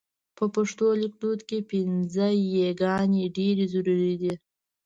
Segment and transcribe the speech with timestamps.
[0.37, 4.33] په پښتو لیکدود کې پينځه یې ګانې ډېرې ضرور دي.